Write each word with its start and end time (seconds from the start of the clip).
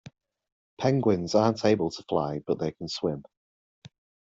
Penguins 0.79 1.35
aren't 1.35 1.63
able 1.63 1.91
to 1.91 2.01
fly, 2.09 2.39
but 2.39 2.57
they 2.57 2.71
can 2.71 2.87
swim 2.87 3.23